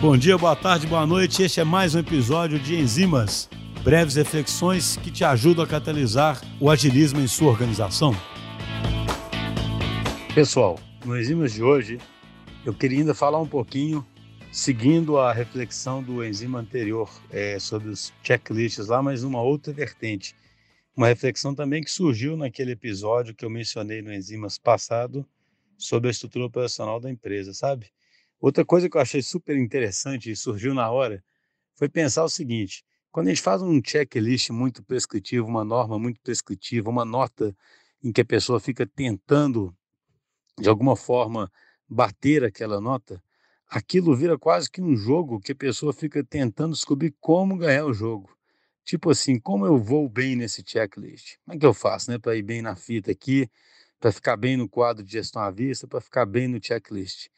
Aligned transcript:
Bom 0.00 0.16
dia, 0.18 0.36
boa 0.36 0.54
tarde, 0.54 0.86
boa 0.86 1.06
noite. 1.06 1.42
Este 1.42 1.60
é 1.60 1.64
mais 1.64 1.94
um 1.94 1.98
episódio 1.98 2.58
de 2.58 2.74
Enzimas, 2.74 3.48
breves 3.82 4.16
reflexões 4.16 4.96
que 4.96 5.10
te 5.10 5.24
ajudam 5.24 5.64
a 5.64 5.68
catalisar 5.68 6.40
o 6.60 6.70
agilismo 6.70 7.20
em 7.20 7.26
sua 7.26 7.50
organização. 7.50 8.14
Pessoal, 10.34 10.78
no 11.04 11.18
Enzimas 11.18 11.52
de 11.52 11.62
hoje, 11.62 11.98
eu 12.66 12.74
queria 12.74 12.98
ainda 12.98 13.14
falar 13.14 13.40
um 13.40 13.46
pouquinho, 13.46 14.04
seguindo 14.52 15.16
a 15.18 15.32
reflexão 15.32 16.02
do 16.02 16.24
enzima 16.24 16.58
anterior 16.58 17.10
é, 17.30 17.58
sobre 17.58 17.88
os 17.88 18.12
checklists 18.22 18.88
lá, 18.88 19.02
mas 19.02 19.22
numa 19.22 19.40
outra 19.40 19.72
vertente. 19.72 20.34
Uma 20.96 21.08
reflexão 21.08 21.54
também 21.54 21.82
que 21.82 21.90
surgiu 21.90 22.36
naquele 22.36 22.72
episódio 22.72 23.34
que 23.34 23.44
eu 23.44 23.50
mencionei 23.50 24.02
no 24.02 24.12
Enzimas 24.12 24.58
passado 24.58 25.26
sobre 25.76 26.08
a 26.08 26.10
estrutura 26.10 26.44
operacional 26.44 27.00
da 27.00 27.10
empresa, 27.10 27.52
sabe? 27.52 27.86
Outra 28.44 28.62
coisa 28.62 28.90
que 28.90 28.96
eu 28.98 29.00
achei 29.00 29.22
super 29.22 29.56
interessante 29.56 30.30
e 30.30 30.36
surgiu 30.36 30.74
na 30.74 30.90
hora 30.90 31.24
foi 31.76 31.88
pensar 31.88 32.22
o 32.24 32.28
seguinte: 32.28 32.84
quando 33.10 33.28
a 33.28 33.30
gente 33.30 33.40
faz 33.40 33.62
um 33.62 33.80
checklist 33.82 34.50
muito 34.50 34.84
prescritivo, 34.84 35.46
uma 35.46 35.64
norma 35.64 35.98
muito 35.98 36.20
prescritiva, 36.20 36.90
uma 36.90 37.06
nota 37.06 37.56
em 38.02 38.12
que 38.12 38.20
a 38.20 38.24
pessoa 38.24 38.60
fica 38.60 38.86
tentando, 38.86 39.74
de 40.60 40.68
alguma 40.68 40.94
forma, 40.94 41.50
bater 41.88 42.44
aquela 42.44 42.82
nota, 42.82 43.18
aquilo 43.66 44.14
vira 44.14 44.38
quase 44.38 44.70
que 44.70 44.82
um 44.82 44.94
jogo 44.94 45.40
que 45.40 45.52
a 45.52 45.56
pessoa 45.56 45.94
fica 45.94 46.22
tentando 46.22 46.74
descobrir 46.74 47.14
como 47.18 47.56
ganhar 47.56 47.86
o 47.86 47.94
jogo. 47.94 48.28
Tipo 48.84 49.08
assim, 49.08 49.40
como 49.40 49.64
eu 49.64 49.78
vou 49.78 50.06
bem 50.06 50.36
nesse 50.36 50.62
checklist? 50.66 51.38
Como 51.46 51.56
é 51.56 51.58
que 51.58 51.64
eu 51.64 51.72
faço, 51.72 52.10
né, 52.10 52.18
para 52.18 52.36
ir 52.36 52.42
bem 52.42 52.60
na 52.60 52.76
fita 52.76 53.10
aqui, 53.10 53.48
para 53.98 54.12
ficar 54.12 54.36
bem 54.36 54.54
no 54.54 54.68
quadro 54.68 55.02
de 55.02 55.12
gestão 55.12 55.40
à 55.40 55.50
vista, 55.50 55.88
para 55.88 56.02
ficar 56.02 56.26
bem 56.26 56.46
no 56.46 56.62
checklist? 56.62 57.28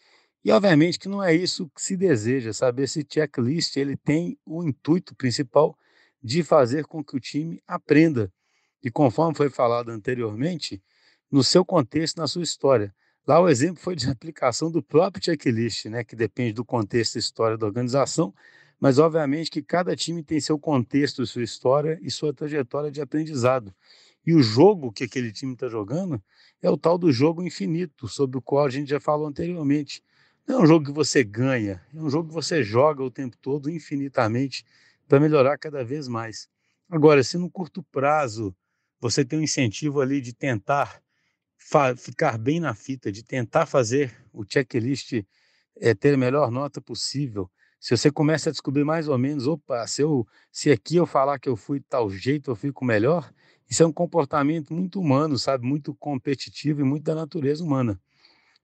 E 0.47 0.53
obviamente 0.53 0.97
que 0.97 1.09
não 1.09 1.21
é 1.21 1.35
isso 1.35 1.69
que 1.75 1.83
se 1.83 1.97
deseja, 1.97 2.53
sabe? 2.53 2.85
Esse 2.85 3.05
checklist 3.05 3.77
ele 3.77 3.97
tem 3.97 4.39
o 4.47 4.63
intuito 4.63 5.13
principal 5.13 5.77
de 6.23 6.45
fazer 6.45 6.85
com 6.87 7.03
que 7.03 7.17
o 7.17 7.19
time 7.19 7.61
aprenda. 7.67 8.33
E 8.81 8.89
conforme 8.89 9.35
foi 9.35 9.51
falado 9.51 9.89
anteriormente, 9.91 10.81
no 11.29 11.43
seu 11.43 11.65
contexto, 11.65 12.19
na 12.19 12.29
sua 12.29 12.45
história. 12.45 12.95
Lá 13.27 13.41
o 13.41 13.49
exemplo 13.49 13.83
foi 13.83 13.97
de 13.97 14.07
aplicação 14.09 14.71
do 14.71 14.81
próprio 14.81 15.25
checklist, 15.25 15.87
né, 15.87 16.05
que 16.05 16.15
depende 16.15 16.53
do 16.53 16.65
contexto 16.65 17.17
e 17.17 17.19
história 17.19 17.59
da 17.59 17.67
organização, 17.67 18.33
mas 18.79 19.01
obviamente 19.01 19.51
que 19.51 19.61
cada 19.61 19.97
time 19.97 20.23
tem 20.23 20.39
seu 20.39 20.57
contexto, 20.57 21.27
sua 21.27 21.43
história 21.43 21.99
e 22.01 22.09
sua 22.09 22.33
trajetória 22.33 22.89
de 22.89 23.01
aprendizado. 23.01 23.75
E 24.25 24.33
o 24.33 24.45
jogo 24.45 24.93
que 24.93 25.03
aquele 25.03 25.33
time 25.33 25.55
está 25.55 25.69
jogando 25.69 26.23
é 26.63 26.71
o 26.71 26.77
tal 26.77 26.97
do 26.97 27.11
jogo 27.11 27.43
infinito, 27.43 28.07
sobre 28.07 28.39
o 28.39 28.41
qual 28.41 28.65
a 28.65 28.71
gente 28.71 28.89
já 28.89 29.01
falou 29.01 29.27
anteriormente. 29.27 30.05
Não 30.47 30.61
é 30.61 30.63
um 30.63 30.67
jogo 30.67 30.87
que 30.87 30.93
você 30.93 31.25
ganha, 31.25 31.83
é 31.93 32.01
um 32.01 32.09
jogo 32.09 32.29
que 32.29 32.35
você 32.35 32.63
joga 32.63 33.03
o 33.03 33.11
tempo 33.11 33.37
todo, 33.39 33.69
infinitamente, 33.69 34.65
para 35.09 35.19
melhorar 35.19 35.59
cada 35.59 35.85
vez 35.85 36.07
mais. 36.07 36.49
Agora, 36.89 37.23
se 37.25 37.37
no 37.37 37.51
curto 37.51 37.83
prazo 37.83 38.55
você 39.01 39.25
tem 39.25 39.41
um 39.41 39.43
incentivo 39.43 40.01
ali 40.01 40.21
de 40.21 40.33
tentar 40.33 41.03
ficar 41.97 42.39
bem 42.39 42.61
na 42.61 42.75
fita, 42.75 43.11
de 43.11 43.25
tentar 43.25 43.67
fazer 43.67 44.15
o 44.33 44.45
checklist 44.45 45.25
é, 45.81 45.95
ter 45.95 46.15
a 46.15 46.17
melhor 46.17 46.51
nota 46.51 46.81
possível, 46.81 47.51
se 47.81 47.97
você 47.97 48.11
começa 48.11 48.49
a 48.49 48.53
descobrir 48.53 48.85
mais 48.85 49.09
ou 49.09 49.19
menos, 49.19 49.47
opa, 49.47 49.87
se, 49.87 50.03
eu, 50.03 50.27
se 50.53 50.71
aqui 50.71 50.97
eu 50.97 51.07
falar 51.07 51.39
que 51.39 51.49
eu 51.49 51.57
fui 51.57 51.81
tal 51.81 52.09
jeito, 52.09 52.51
eu 52.51 52.57
fico 52.57 52.85
melhor, 52.85 53.31
isso 53.69 53.83
é 53.83 53.87
um 53.87 53.93
comportamento 53.93 54.73
muito 54.73 55.01
humano, 55.01 55.37
sabe? 55.39 55.67
Muito 55.67 55.95
competitivo 55.95 56.81
e 56.81 56.85
muito 56.85 57.03
da 57.05 57.15
natureza 57.15 57.65
humana. 57.65 58.01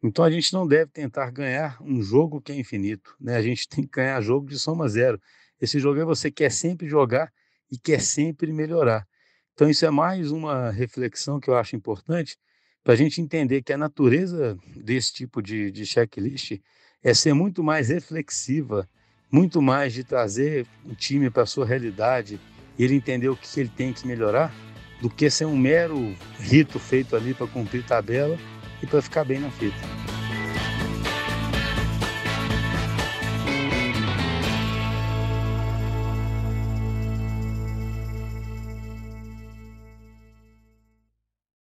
Então 0.02 0.24
a 0.24 0.30
gente 0.30 0.52
não 0.52 0.66
deve 0.66 0.90
tentar 0.90 1.30
ganhar 1.30 1.80
um 1.80 2.02
jogo 2.02 2.40
que 2.40 2.50
é 2.50 2.56
infinito, 2.56 3.14
né? 3.20 3.36
A 3.36 3.42
gente 3.42 3.68
tem 3.68 3.84
que 3.84 3.90
ganhar 3.90 4.20
jogo 4.20 4.48
de 4.48 4.58
soma 4.58 4.88
zero. 4.88 5.20
Esse 5.60 5.78
jogo 5.78 6.00
é 6.00 6.04
você 6.04 6.30
quer 6.30 6.50
sempre 6.50 6.88
jogar 6.88 7.32
e 7.70 7.78
quer 7.78 8.00
sempre 8.00 8.52
melhorar. 8.52 9.06
Então 9.54 9.70
isso 9.70 9.86
é 9.86 9.90
mais 9.90 10.32
uma 10.32 10.70
reflexão 10.70 11.38
que 11.38 11.48
eu 11.48 11.56
acho 11.56 11.76
importante 11.76 12.36
para 12.82 12.94
a 12.94 12.96
gente 12.96 13.20
entender 13.20 13.62
que 13.62 13.72
a 13.72 13.78
natureza 13.78 14.58
desse 14.74 15.12
tipo 15.12 15.40
de, 15.40 15.70
de 15.70 15.86
checklist 15.86 16.58
é 17.02 17.14
ser 17.14 17.32
muito 17.32 17.62
mais 17.62 17.88
reflexiva, 17.88 18.88
muito 19.30 19.62
mais 19.62 19.92
de 19.92 20.02
trazer 20.02 20.66
o 20.84 20.94
time 20.96 21.30
para 21.30 21.44
a 21.44 21.46
sua 21.46 21.64
realidade 21.64 22.40
e 22.76 22.82
ele 22.82 22.94
entender 22.94 23.28
o 23.28 23.36
que 23.36 23.60
ele 23.60 23.68
tem 23.68 23.92
que 23.92 24.06
melhorar, 24.06 24.52
do 25.00 25.08
que 25.08 25.30
ser 25.30 25.44
um 25.44 25.56
mero 25.56 25.96
rito 26.40 26.80
feito 26.80 27.14
ali 27.14 27.34
para 27.34 27.46
cumprir 27.46 27.84
tabela 27.84 28.36
e 28.82 28.86
para 28.86 29.00
ficar 29.00 29.24
bem 29.24 29.38
na 29.38 29.50
fita. 29.50 30.01